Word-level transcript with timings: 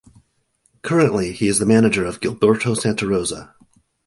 Currently, 0.81 1.31
he 1.31 1.47
is 1.47 1.59
the 1.59 1.65
manager 1.67 2.05
of 2.07 2.21
Gilberto 2.21 2.75
Santa 2.75 3.05
Rosa. 3.07 3.53